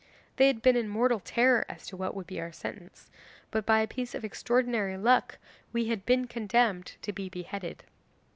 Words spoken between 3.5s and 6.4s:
but by a piece of extraordinary luck we had been